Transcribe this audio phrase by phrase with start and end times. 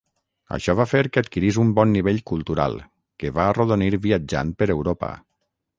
[0.55, 2.81] Això va fer que adquirís un bon nivell cultural,
[3.25, 5.15] que va arrodonir viatjant per Europa.